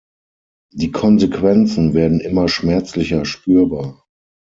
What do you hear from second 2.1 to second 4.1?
immer schmerzlicher spürbar.